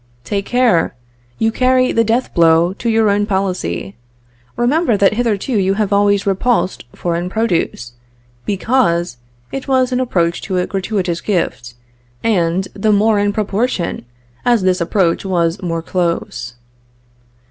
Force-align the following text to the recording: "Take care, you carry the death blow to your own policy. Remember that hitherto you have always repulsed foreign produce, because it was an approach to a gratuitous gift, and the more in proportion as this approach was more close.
"Take 0.23 0.47
care, 0.47 0.95
you 1.37 1.51
carry 1.51 1.91
the 1.91 2.03
death 2.03 2.33
blow 2.33 2.73
to 2.73 2.89
your 2.89 3.07
own 3.11 3.27
policy. 3.27 3.97
Remember 4.57 4.97
that 4.97 5.13
hitherto 5.13 5.53
you 5.59 5.75
have 5.75 5.93
always 5.93 6.25
repulsed 6.25 6.85
foreign 6.95 7.29
produce, 7.29 7.91
because 8.43 9.17
it 9.51 9.67
was 9.67 9.91
an 9.91 9.99
approach 9.99 10.41
to 10.41 10.57
a 10.57 10.65
gratuitous 10.65 11.21
gift, 11.21 11.75
and 12.23 12.67
the 12.73 12.91
more 12.91 13.19
in 13.19 13.31
proportion 13.31 14.05
as 14.43 14.63
this 14.63 14.81
approach 14.81 15.23
was 15.23 15.61
more 15.61 15.83
close. 15.83 16.55